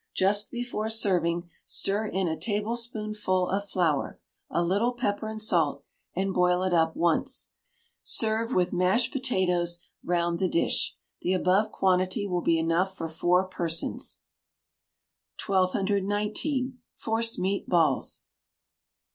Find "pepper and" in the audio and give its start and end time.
4.93-5.39